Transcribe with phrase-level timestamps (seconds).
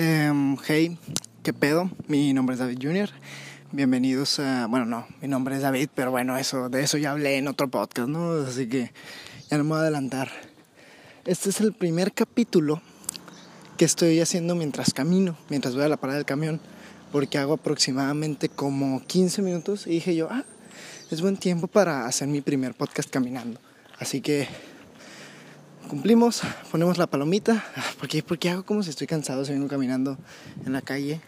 [0.00, 0.96] Em, hey,
[1.42, 1.90] ¿qué pedo?
[2.06, 3.10] Mi nombre es David Jr.
[3.72, 4.68] Bienvenidos a...
[4.68, 7.66] Bueno, no, mi nombre es David, pero bueno, eso, de eso ya hablé en otro
[7.66, 8.30] podcast, ¿no?
[8.46, 8.92] Así que
[9.50, 10.30] ya no me voy a adelantar.
[11.24, 12.80] Este es el primer capítulo
[13.76, 16.60] que estoy haciendo mientras camino, mientras voy a la parada del camión,
[17.10, 20.44] porque hago aproximadamente como 15 minutos y dije yo, ah,
[21.10, 23.58] es buen tiempo para hacer mi primer podcast caminando.
[23.98, 24.46] Así que
[25.88, 27.64] cumplimos, ponemos la palomita.
[27.98, 30.18] ¿Por qué, porque hago como si estoy cansado si vengo caminando
[30.64, 31.20] en la calle?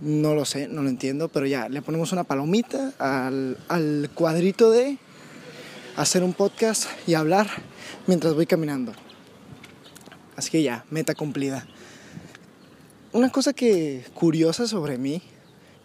[0.00, 4.70] No lo sé, no lo entiendo, pero ya, le ponemos una palomita al, al cuadrito
[4.70, 4.98] de
[5.96, 7.48] hacer un podcast y hablar
[8.06, 8.92] mientras voy caminando.
[10.34, 11.66] Así que ya, meta cumplida.
[13.12, 15.22] Una cosa que curiosa sobre mí,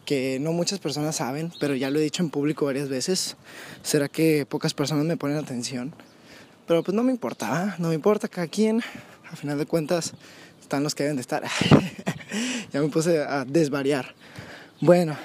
[0.06, 3.38] que no muchas personas saben, pero ya lo he dicho en público varias veces,
[3.84, 5.94] será que pocas personas me ponen atención
[6.72, 8.82] pero pues no me importa, no me importa, cada quien,
[9.30, 10.14] a final de cuentas,
[10.62, 11.44] están los que deben de estar.
[12.72, 14.16] ya me puse a desvariar.
[14.80, 15.18] Bueno,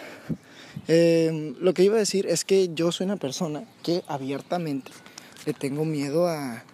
[0.88, 4.90] eh, lo que iba a decir es que yo soy una persona que abiertamente
[5.44, 6.64] le tengo miedo a,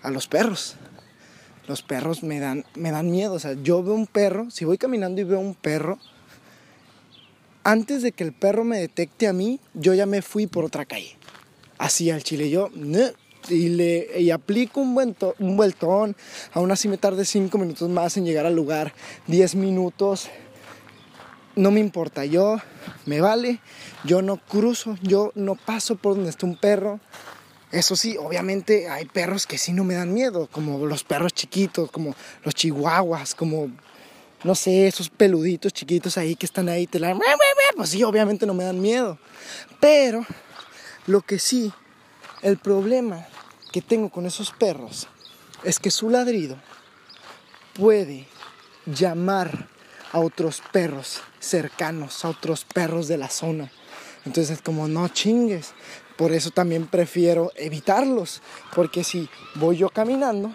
[0.00, 0.76] a los perros.
[1.68, 3.34] Los perros me dan, me dan miedo.
[3.34, 5.98] O sea, yo veo un perro, si voy caminando y veo un perro,
[7.62, 10.86] antes de que el perro me detecte a mí, yo ya me fui por otra
[10.86, 11.14] calle.
[11.76, 12.48] Así al chile.
[12.48, 12.70] Yo,
[13.48, 16.16] y, le, y aplico un, buen un vueltón.
[16.52, 18.92] Aún así me tarde 5 minutos más en llegar al lugar,
[19.26, 20.28] 10 minutos.
[21.56, 22.56] No me importa, yo
[23.06, 23.60] me vale,
[24.02, 26.98] yo no cruzo, yo no paso por donde está un perro.
[27.70, 31.90] Eso sí, obviamente hay perros que sí no me dan miedo, como los perros chiquitos,
[31.90, 32.14] como
[32.44, 33.68] los chihuahuas, como,
[34.44, 37.18] no sé, esos peluditos chiquitos ahí que están ahí, te la...
[37.76, 39.18] Pues sí, obviamente no me dan miedo.
[39.80, 40.24] Pero
[41.06, 41.72] lo que sí,
[42.44, 43.26] el problema
[43.72, 45.08] que tengo con esos perros
[45.64, 46.56] es que su ladrido
[47.72, 48.26] puede
[48.84, 49.66] llamar
[50.12, 53.72] a otros perros cercanos, a otros perros de la zona.
[54.26, 55.72] Entonces, como no chingues,
[56.18, 58.42] por eso también prefiero evitarlos,
[58.74, 60.54] porque si voy yo caminando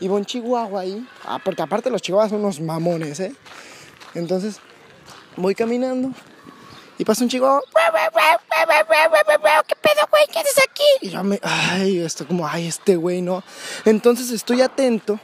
[0.00, 3.34] y voy un chihuahua ahí, ah, porque aparte los chihuahuas son unos mamones, ¿eh?
[4.14, 4.58] Entonces,
[5.36, 6.12] voy caminando
[6.98, 7.62] y pasa un chico,
[9.66, 10.26] ¿qué pedo, güey?
[10.32, 10.82] ¿Qué haces aquí?
[11.02, 13.42] Y yo me, ay, esto como, ay, este güey, ¿no?
[13.84, 15.20] Entonces estoy atento,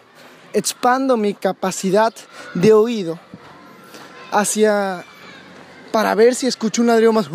[0.52, 2.12] expando mi capacidad
[2.54, 3.18] de oído
[4.30, 5.04] hacia,
[5.92, 7.28] para ver si escucho un ladrido más,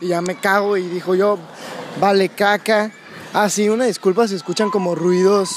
[0.00, 1.38] y ya me cago y dijo yo,
[2.00, 2.92] vale caca.
[3.32, 5.56] Así, una disculpa si escuchan como ruidos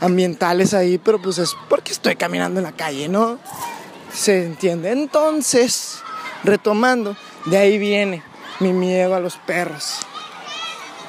[0.00, 3.38] ambientales ahí, pero pues es porque estoy caminando en la calle, ¿no?
[4.12, 4.90] Se entiende.
[4.90, 6.00] Entonces,
[6.42, 8.22] retomando, de ahí viene
[8.60, 10.00] mi miedo a los perros.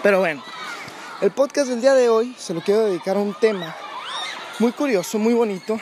[0.03, 0.43] Pero bueno,
[1.21, 3.75] el podcast del día de hoy se lo quiero dedicar a un tema
[4.59, 5.79] muy curioso, muy bonito,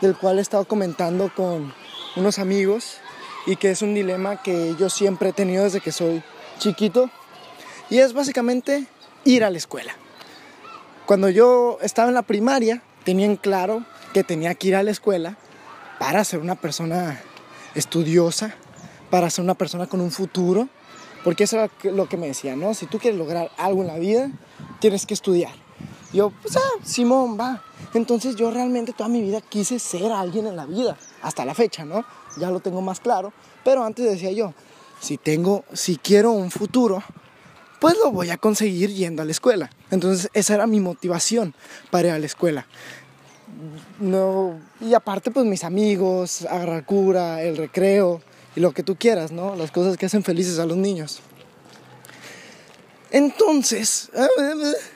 [0.00, 1.74] del cual he estado comentando con
[2.16, 2.98] unos amigos
[3.46, 6.22] y que es un dilema que yo siempre he tenido desde que soy
[6.58, 7.10] chiquito
[7.90, 8.86] y es básicamente
[9.24, 9.94] ir a la escuela.
[11.06, 15.36] Cuando yo estaba en la primaria, tenían claro que tenía que ir a la escuela
[15.98, 17.20] para ser una persona
[17.74, 18.54] estudiosa,
[19.10, 20.68] para ser una persona con un futuro,
[21.24, 22.74] porque eso era lo que me decía, ¿no?
[22.74, 24.30] Si tú quieres lograr algo en la vida,
[24.80, 25.52] tienes que estudiar.
[26.12, 27.62] Yo, pues, ah, Simón, va.
[27.94, 31.84] Entonces yo realmente toda mi vida quise ser alguien en la vida, hasta la fecha,
[31.84, 32.04] ¿no?
[32.38, 33.32] Ya lo tengo más claro,
[33.64, 34.54] pero antes decía yo,
[35.00, 37.02] si tengo, si quiero un futuro,
[37.80, 39.70] pues lo voy a conseguir yendo a la escuela.
[39.90, 41.54] Entonces esa era mi motivación
[41.90, 42.66] para ir a la escuela.
[44.00, 48.20] No, y aparte pues mis amigos, agarrar cura, el recreo,
[48.56, 49.54] y lo que tú quieras, ¿no?
[49.54, 51.20] Las cosas que hacen felices a los niños.
[53.10, 54.10] Entonces,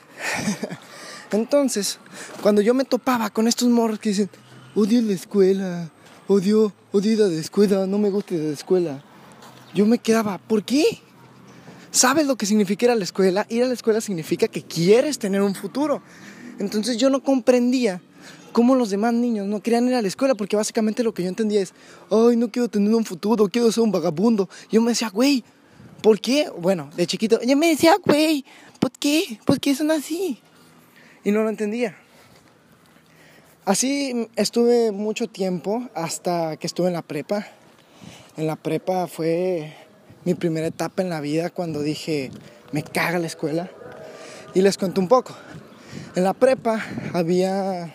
[1.31, 1.99] entonces,
[2.41, 4.29] cuando yo me topaba con estos morros que dicen,
[4.75, 5.89] odio la escuela,
[6.27, 9.03] odio, odio ir la escuela, no me gusta la escuela,
[9.73, 10.99] yo me quedaba, ¿por qué?
[11.91, 13.45] ¿Sabes lo que significa ir a la escuela?
[13.49, 16.01] Ir a la escuela significa que quieres tener un futuro.
[16.57, 18.01] Entonces yo no comprendía
[18.51, 21.29] cómo los demás niños no querían ir a la escuela, porque básicamente lo que yo
[21.29, 21.73] entendía es,
[22.09, 24.49] ay, no quiero tener un futuro, quiero ser un vagabundo.
[24.71, 25.43] Yo me decía, güey,
[26.01, 26.49] ¿por qué?
[26.57, 28.45] Bueno, de chiquito, yo me decía, güey,
[28.79, 29.39] ¿por qué?
[29.45, 30.39] ¿Por qué son así?
[31.23, 31.97] Y no lo entendía.
[33.63, 37.47] Así estuve mucho tiempo hasta que estuve en la prepa.
[38.35, 39.73] En la prepa fue
[40.25, 42.31] mi primera etapa en la vida cuando dije,
[42.71, 43.69] me caga la escuela.
[44.53, 45.35] Y les cuento un poco.
[46.15, 47.93] En la prepa había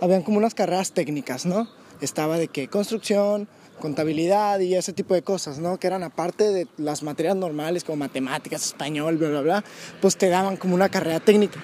[0.00, 1.68] habían como unas carreras técnicas, ¿no?
[2.00, 3.48] Estaba de que construcción,
[3.80, 5.78] contabilidad y ese tipo de cosas, ¿no?
[5.78, 9.64] Que eran aparte de las materias normales como matemáticas, español, bla, bla, bla,
[10.00, 11.60] pues te daban como una carrera técnica.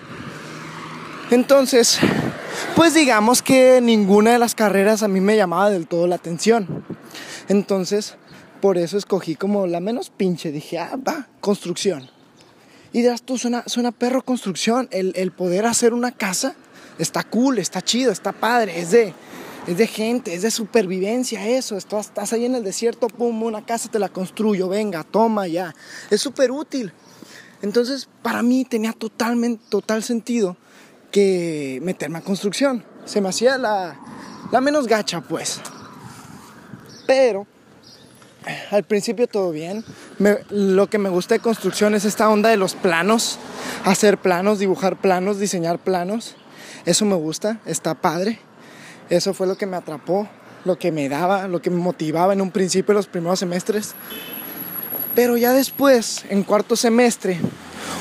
[1.30, 1.98] Entonces,
[2.74, 6.84] pues digamos que ninguna de las carreras a mí me llamaba del todo la atención.
[7.48, 8.16] Entonces,
[8.60, 10.50] por eso escogí como la menos pinche.
[10.50, 12.08] Dije, ah, va, construcción.
[12.92, 14.88] Y dirás tú, suena, suena perro construcción.
[14.90, 16.54] El, el poder hacer una casa
[16.98, 18.80] está cool, está chido, está padre.
[18.80, 19.14] Es de,
[19.66, 21.76] es de gente, es de supervivencia eso.
[21.76, 25.74] Estás, estás ahí en el desierto, pum, una casa te la construyo, venga, toma ya.
[26.10, 26.92] Es súper útil.
[27.60, 30.56] Entonces, para mí tenía totalmente, total sentido
[31.10, 32.84] que meterme a construcción.
[33.04, 33.98] Se me hacía la,
[34.52, 35.60] la menos gacha, pues.
[37.06, 37.46] Pero
[38.70, 39.84] al principio todo bien.
[40.50, 43.38] lo que me gusta de construcción es esta onda de los planos.
[43.84, 46.36] Hacer planos, dibujar planos, diseñar planos.
[46.84, 48.38] Eso me gusta, está padre.
[49.10, 50.28] Eso fue lo que me atrapó,
[50.64, 53.94] lo que me daba, lo que me motivaba en un principio, los primeros semestres.
[55.14, 57.38] Pero ya después, en cuarto semestre,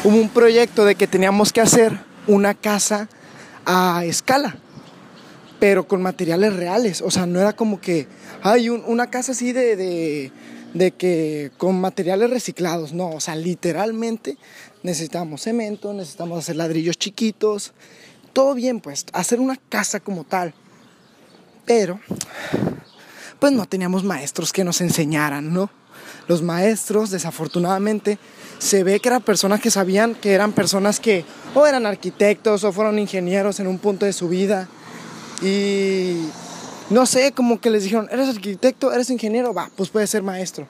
[0.04, 1.98] hubo un proyecto de que teníamos que hacer
[2.28, 3.08] una casa
[3.66, 4.58] a escala,
[5.60, 7.02] pero con materiales reales.
[7.02, 8.08] O sea, no era como que
[8.44, 10.32] hay una casa así de,
[10.74, 13.10] de, que con materiales reciclados, no.
[13.10, 14.38] O sea, literalmente
[14.84, 17.74] necesitamos cemento, necesitamos hacer ladrillos chiquitos,
[18.34, 20.54] todo bien, pues, hacer una casa como tal.
[21.66, 22.00] Pero,
[23.40, 25.70] pues no teníamos maestros que nos enseñaran, ¿no?
[26.28, 28.20] Los maestros, desafortunadamente,
[28.60, 32.72] se ve que eran personas que sabían que eran personas que o eran arquitectos o
[32.72, 34.68] fueron ingenieros en un punto de su vida.
[35.42, 36.30] Y
[36.90, 38.94] no sé, como que les dijeron, ¿eres arquitecto?
[38.94, 39.54] ¿Eres ingeniero?
[39.54, 40.68] Va, pues puedes ser maestro.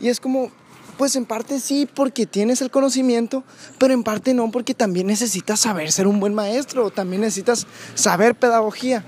[0.00, 0.50] Y es como,
[0.96, 3.44] pues en parte sí, porque tienes el conocimiento,
[3.78, 8.34] pero en parte no, porque también necesitas saber ser un buen maestro, también necesitas saber
[8.34, 9.04] pedagogía.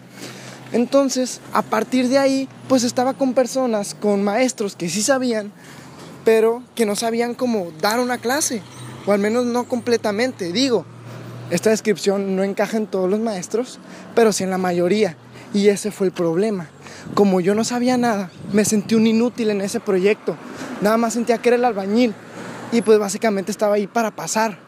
[0.72, 5.52] Entonces, a partir de ahí, pues estaba con personas, con maestros que sí sabían,
[6.24, 8.62] pero que no sabían cómo dar una clase,
[9.06, 10.52] o al menos no completamente.
[10.52, 10.84] Digo,
[11.50, 13.80] esta descripción no encaja en todos los maestros,
[14.14, 15.16] pero sí en la mayoría.
[15.52, 16.68] Y ese fue el problema.
[17.14, 20.36] Como yo no sabía nada, me sentí un inútil en ese proyecto.
[20.80, 22.14] Nada más sentía que era el albañil.
[22.70, 24.58] Y pues básicamente estaba ahí para pasar.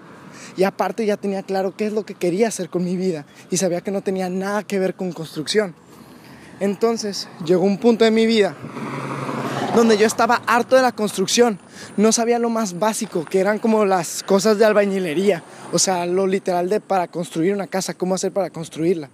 [0.56, 3.26] Y aparte ya tenía claro qué es lo que quería hacer con mi vida.
[3.50, 5.76] Y sabía que no tenía nada que ver con construcción.
[6.58, 8.56] Entonces llegó un punto de mi vida
[9.74, 11.58] donde yo estaba harto de la construcción.
[11.96, 15.42] No sabía lo más básico, que eran como las cosas de albañilería.
[15.72, 19.10] O sea, lo literal de para construir una casa, cómo hacer para construirla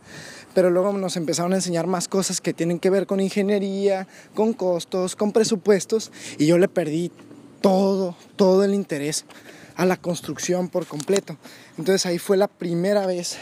[0.54, 4.54] pero luego nos empezaron a enseñar más cosas que tienen que ver con ingeniería, con
[4.54, 7.12] costos, con presupuestos, y yo le perdí
[7.60, 9.24] todo, todo el interés
[9.76, 11.36] a la construcción por completo.
[11.76, 13.38] Entonces ahí fue la primera vez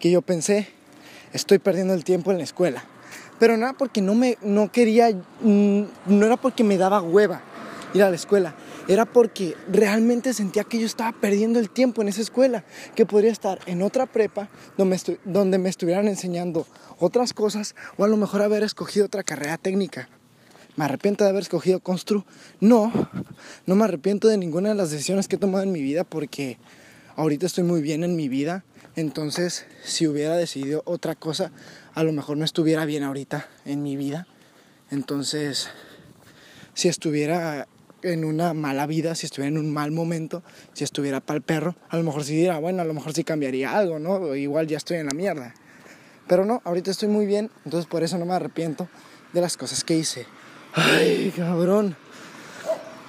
[0.00, 0.68] que yo pensé,
[1.32, 2.84] estoy perdiendo el tiempo en la escuela.
[3.40, 7.42] Pero no porque no me no quería, mm, no era porque me daba hueva
[7.92, 8.54] ir a la escuela,
[8.86, 12.62] era porque realmente sentía que yo estaba perdiendo el tiempo en esa escuela,
[12.94, 16.66] que podría estar en otra prepa donde donde me estuvieran enseñando
[17.00, 20.08] otras cosas o a lo mejor haber escogido otra carrera técnica.
[20.76, 22.24] ¿Me arrepiento de haber escogido Constru?
[22.60, 22.92] No,
[23.66, 26.58] no me arrepiento de ninguna de las decisiones que he tomado en mi vida porque
[27.20, 28.64] ahorita estoy muy bien en mi vida.
[28.96, 31.52] Entonces, si hubiera decidido otra cosa,
[31.94, 34.26] a lo mejor no estuviera bien ahorita en mi vida.
[34.90, 35.68] Entonces,
[36.74, 37.68] si estuviera
[38.02, 41.76] en una mala vida, si estuviera en un mal momento, si estuviera para el perro,
[41.90, 44.34] a lo mejor sí diría, bueno, a lo mejor sí cambiaría algo, ¿no?
[44.34, 45.54] igual ya estoy en la mierda.
[46.26, 48.88] Pero no, ahorita estoy muy bien, entonces por eso no me arrepiento
[49.34, 50.26] de las cosas que hice.
[50.72, 51.96] Ay, cabrón.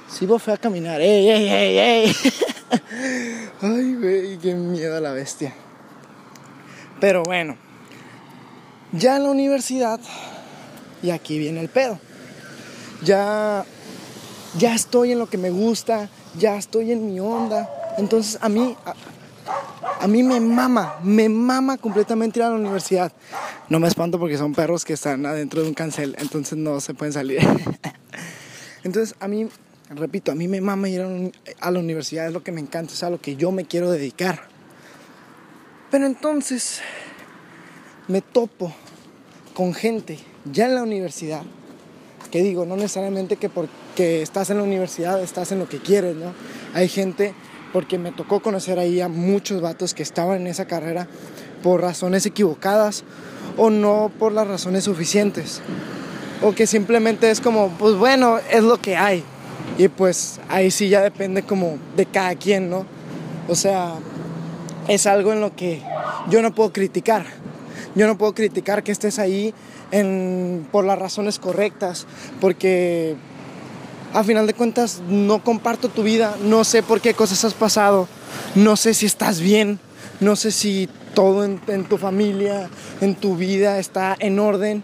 [0.10, 1.00] Sí, fue a caminar.
[1.00, 2.16] ¡Ey, ey, ey, ey!
[3.62, 5.54] Ay, güey, qué miedo a la bestia.
[7.00, 7.58] Pero bueno,
[8.92, 10.00] ya en la universidad,
[11.02, 12.00] y aquí viene el pedo.
[13.04, 13.66] Ya
[14.58, 17.70] ya estoy en lo que me gusta, ya estoy en mi onda.
[17.98, 18.76] Entonces a mí,
[20.00, 23.12] a, mí me mama, me mama completamente ir a la universidad.
[23.70, 26.94] No me espanto porque son perros que están adentro de un cancel, entonces no se
[26.94, 27.40] pueden salir.
[28.84, 29.48] entonces a mí,
[29.96, 31.02] repito, a mí me mama ir
[31.60, 33.92] a la universidad, es lo que me encanta, es a lo que yo me quiero
[33.92, 34.48] dedicar.
[35.90, 36.82] Pero entonces
[38.08, 38.74] me topo
[39.54, 40.18] con gente
[40.52, 41.44] ya en la universidad
[42.32, 46.16] que digo, no necesariamente que porque estás en la universidad estás en lo que quieres,
[46.16, 46.34] ¿no?
[46.74, 47.34] Hay gente,
[47.74, 51.08] porque me tocó conocer ahí a muchos vatos que estaban en esa carrera
[51.62, 53.04] por razones equivocadas
[53.58, 55.62] o no por las razones suficientes.
[56.42, 59.24] O que simplemente es como, pues bueno, es lo que hay.
[59.78, 62.86] Y pues ahí sí ya depende como de cada quien, ¿no?
[63.48, 63.96] O sea,
[64.88, 65.82] es algo en lo que
[66.30, 67.26] yo no puedo criticar.
[67.96, 69.54] Yo no puedo criticar que estés ahí
[70.72, 72.06] por las razones correctas,
[72.40, 73.18] porque
[74.14, 78.08] a final de cuentas no comparto tu vida, no sé por qué cosas has pasado,
[78.56, 79.80] no sé si estás bien,
[80.22, 82.70] no sé si todo en, en tu familia,
[83.02, 84.84] en tu vida está en orden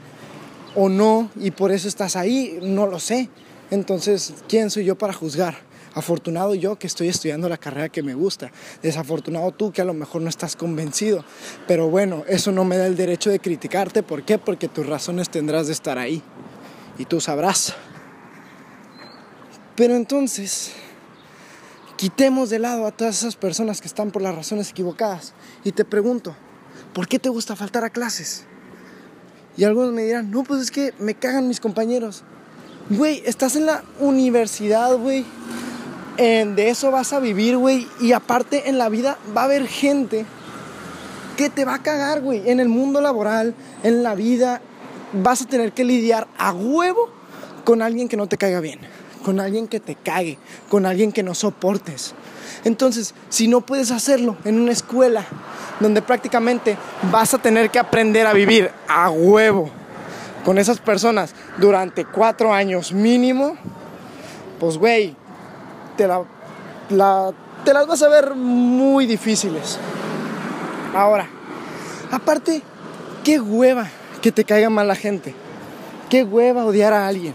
[0.75, 3.29] o no y por eso estás ahí, no lo sé.
[3.69, 5.55] Entonces, ¿quién soy yo para juzgar?
[5.93, 8.51] Afortunado yo que estoy estudiando la carrera que me gusta.
[8.81, 11.25] Desafortunado tú que a lo mejor no estás convencido.
[11.67, 14.03] Pero bueno, eso no me da el derecho de criticarte.
[14.03, 14.37] ¿Por qué?
[14.37, 16.21] Porque tus razones tendrás de estar ahí.
[16.97, 17.73] Y tú sabrás.
[19.75, 20.71] Pero entonces,
[21.97, 25.33] quitemos de lado a todas esas personas que están por las razones equivocadas.
[25.63, 26.35] Y te pregunto,
[26.93, 28.45] ¿por qué te gusta faltar a clases?
[29.57, 32.23] Y algunos me dirán, no, pues es que me cagan mis compañeros.
[32.89, 35.25] Güey, estás en la universidad, güey
[36.17, 37.87] de eso vas a vivir, güey.
[37.99, 40.25] Y aparte en la vida va a haber gente
[41.35, 42.49] que te va a cagar, güey.
[42.49, 43.53] En el mundo laboral,
[43.83, 44.61] en la vida,
[45.13, 47.09] vas a tener que lidiar a huevo
[47.63, 48.79] con alguien que no te caiga bien,
[49.23, 50.39] con alguien que te cague,
[50.69, 52.15] con alguien que no soportes.
[52.63, 55.25] Entonces, si no puedes hacerlo en una escuela
[55.79, 56.75] donde prácticamente
[57.11, 59.69] vas a tener que aprender a vivir a huevo
[60.47, 63.57] con esas personas durante cuatro años mínimo,
[64.61, 65.13] pues, güey,
[65.97, 66.23] te, la,
[67.65, 69.77] te las vas a ver muy difíciles.
[70.95, 71.27] Ahora,
[72.13, 72.61] aparte,
[73.25, 73.89] qué hueva
[74.21, 75.35] que te caiga mal la gente.
[76.09, 77.33] Qué hueva odiar a alguien.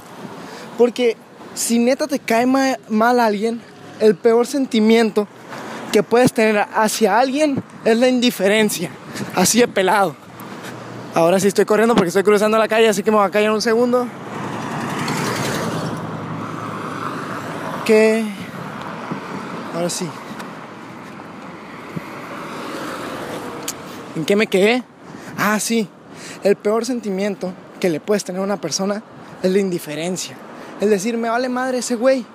[0.79, 1.19] Porque
[1.53, 3.61] si neta te cae mal alguien,
[4.01, 5.29] el peor sentimiento
[5.93, 8.91] que puedes tener hacia alguien es la indiferencia.
[9.35, 10.22] Así de pelado.
[11.15, 13.51] Ahora sí estoy corriendo porque estoy cruzando la calle, así que me voy a callar
[13.53, 14.07] un segundo.
[17.85, 18.25] Que
[19.75, 20.09] Ahora sí.
[24.17, 24.83] ¿En qué me quedé?
[25.39, 25.89] Ah, sí.
[26.43, 29.03] El peor sentimiento que le puedes tener a una persona
[29.43, 30.37] es la indiferencia.
[30.81, 32.27] Es decir, me vale madre ese güey.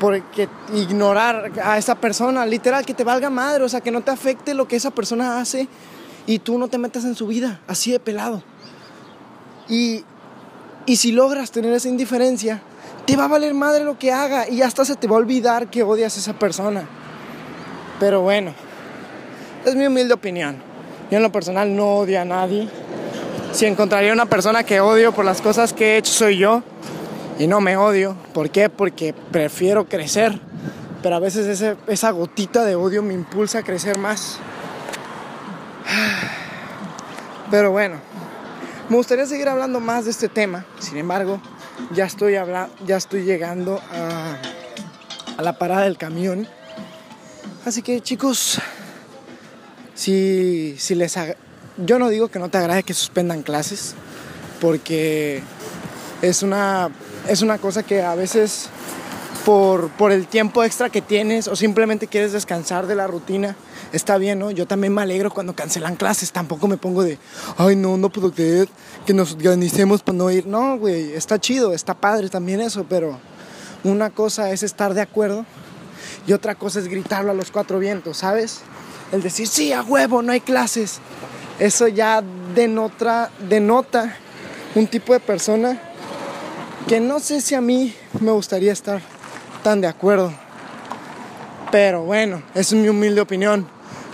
[0.00, 4.10] Porque ignorar a esa persona, literal, que te valga madre, o sea, que no te
[4.10, 5.68] afecte lo que esa persona hace
[6.26, 8.42] y tú no te metas en su vida, así de pelado.
[9.68, 10.04] Y,
[10.86, 12.62] y si logras tener esa indiferencia,
[13.06, 15.68] te va a valer madre lo que haga y hasta se te va a olvidar
[15.68, 16.84] que odias a esa persona.
[18.00, 18.52] Pero bueno,
[19.64, 20.56] es mi humilde opinión.
[21.10, 22.68] Yo en lo personal no odio a nadie.
[23.52, 26.62] Si encontraría una persona que odio por las cosas que he hecho soy yo
[27.38, 28.16] y no me odio.
[28.32, 28.68] ¿Por qué?
[28.68, 30.40] Porque prefiero crecer.
[31.02, 34.38] Pero a veces esa gotita de odio me impulsa a crecer más.
[37.54, 38.00] Pero bueno,
[38.88, 40.64] me gustaría seguir hablando más de este tema.
[40.80, 41.40] Sin embargo,
[41.92, 42.34] ya estoy,
[42.84, 44.36] ya estoy llegando a,
[45.36, 46.48] a la parada del camión.
[47.64, 48.58] Así que chicos,
[49.94, 51.16] si, si les...
[51.76, 53.94] Yo no digo que no te agrade que suspendan clases,
[54.60, 55.40] porque
[56.22, 56.90] es una,
[57.28, 58.68] es una cosa que a veces
[59.44, 63.56] por, por el tiempo extra que tienes o simplemente quieres descansar de la rutina,
[63.92, 64.50] está bien, ¿no?
[64.50, 67.18] Yo también me alegro cuando cancelan clases, tampoco me pongo de,
[67.58, 68.68] ay, no, no puedo creer
[69.04, 70.46] que nos organicemos para no ir.
[70.46, 73.18] No, güey, está chido, está padre también eso, pero
[73.82, 75.44] una cosa es estar de acuerdo
[76.26, 78.60] y otra cosa es gritarlo a los cuatro vientos, ¿sabes?
[79.12, 81.00] El decir, sí, a huevo, no hay clases.
[81.58, 82.22] Eso ya
[82.54, 84.16] denota, denota
[84.74, 85.80] un tipo de persona
[86.88, 89.13] que no sé si a mí me gustaría estar
[89.64, 90.32] tan de acuerdo.
[91.72, 93.66] Pero bueno, es mi humilde opinión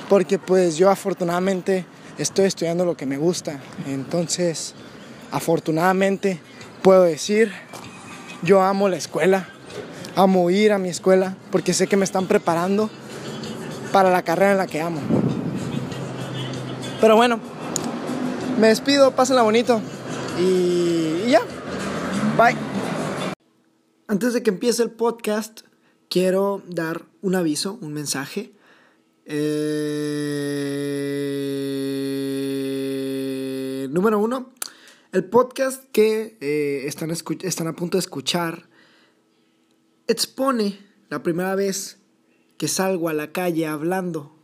[0.09, 1.85] porque pues yo afortunadamente
[2.17, 3.61] estoy estudiando lo que me gusta.
[3.87, 4.75] Entonces,
[5.31, 6.41] afortunadamente
[6.83, 7.53] puedo decir,
[8.43, 9.49] yo amo la escuela,
[10.17, 12.89] amo ir a mi escuela porque sé que me están preparando
[13.93, 15.01] para la carrera en la que amo.
[17.01, 17.41] Pero bueno,
[18.59, 19.81] me despido, pásenla bonito
[20.39, 21.41] y, y ya.
[22.39, 22.70] Bye.
[24.11, 25.61] Antes de que empiece el podcast,
[26.09, 28.53] quiero dar un aviso, un mensaje.
[29.25, 29.47] Eh,
[33.93, 34.53] número uno,
[35.13, 38.69] el podcast que eh, están, están a punto de escuchar
[40.09, 42.01] expone la primera vez
[42.57, 44.35] que salgo a la calle hablando.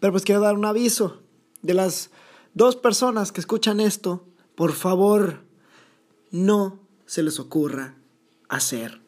[0.00, 1.20] Pero pues quiero dar un aviso
[1.60, 2.08] de las
[2.54, 4.26] dos personas que escuchan esto.
[4.54, 5.42] Por favor,
[6.30, 7.98] no se les ocurra
[8.48, 9.00] hacer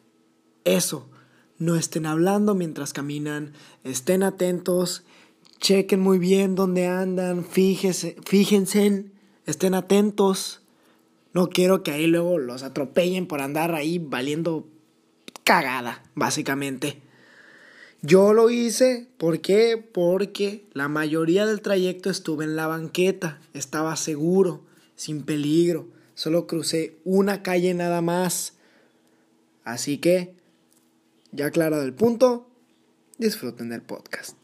[0.63, 1.07] eso
[1.59, 3.53] no estén hablando mientras caminan,
[3.83, 5.03] estén atentos,
[5.59, 9.05] chequen muy bien dónde andan, fíjense, fíjense,
[9.45, 10.61] estén atentos.
[11.33, 14.67] No quiero que ahí luego los atropellen por andar ahí valiendo
[15.43, 17.01] cagada, básicamente.
[18.01, 19.77] Yo lo hice, ¿por qué?
[19.77, 24.61] Porque la mayoría del trayecto estuve en la banqueta, estaba seguro,
[24.95, 28.56] sin peligro, solo crucé una calle nada más.
[29.67, 30.33] Así que
[31.33, 32.49] ya aclarado el punto,
[33.17, 34.36] disfruten del podcast.